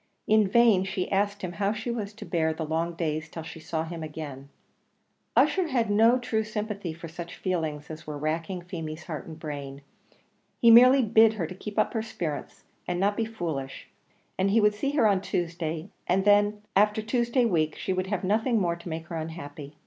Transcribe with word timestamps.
In 0.25 0.47
vain 0.47 0.83
she 0.83 1.11
asked 1.11 1.43
him 1.43 1.51
how 1.51 1.73
she 1.73 1.91
was 1.91 2.11
to 2.15 2.25
bear 2.25 2.55
the 2.55 2.65
long 2.65 2.95
days 2.95 3.29
till 3.29 3.43
she 3.43 3.59
saw 3.59 3.83
him 3.83 4.01
again; 4.01 4.49
Ussher 5.37 5.67
had 5.67 5.91
no 5.91 6.17
true 6.17 6.43
sympathy 6.43 6.91
for 6.91 7.07
such 7.07 7.35
feelings 7.37 7.87
as 7.91 8.07
were 8.07 8.17
racking 8.17 8.63
Feemy's 8.63 9.03
heart 9.03 9.27
and 9.27 9.37
brain; 9.37 9.83
he 10.59 10.71
merely 10.71 11.03
bid 11.03 11.33
her 11.33 11.45
keep 11.45 11.77
up 11.77 11.93
her 11.93 12.01
spirits, 12.01 12.63
and 12.87 12.99
not 12.99 13.15
be 13.15 13.25
foolish; 13.25 13.89
that 14.39 14.49
he 14.49 14.59
would 14.59 14.73
see 14.73 14.89
her 14.93 15.05
on 15.07 15.21
Tuesday, 15.21 15.91
and 16.07 16.25
that 16.25 16.55
after 16.75 17.03
Tuesday 17.03 17.45
week 17.45 17.75
she 17.75 17.93
would 17.93 18.07
have 18.07 18.23
nothing 18.23 18.59
more 18.59 18.75
to 18.75 18.89
make 18.89 19.05
her 19.05 19.15
unhappy. 19.17 19.75